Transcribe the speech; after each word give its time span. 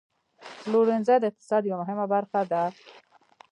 پلورنځی 0.61 1.17
د 1.19 1.23
اقتصاد 1.31 1.61
یوه 1.69 1.79
مهمه 1.81 2.05
برخه 2.13 2.41
ده. 2.51 2.63